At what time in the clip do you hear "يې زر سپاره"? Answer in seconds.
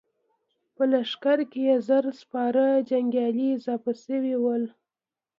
1.67-2.65